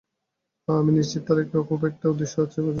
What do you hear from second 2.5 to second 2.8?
বুঝেছ?